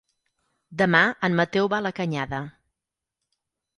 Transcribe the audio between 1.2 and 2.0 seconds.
en Mateu va a la